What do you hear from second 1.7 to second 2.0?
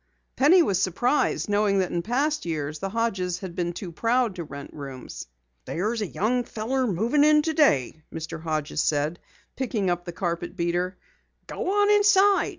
that